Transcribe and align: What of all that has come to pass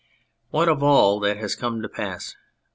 What 0.49 0.67
of 0.67 0.81
all 0.81 1.19
that 1.19 1.37
has 1.37 1.53
come 1.55 1.83
to 1.83 1.87
pass 1.87 2.35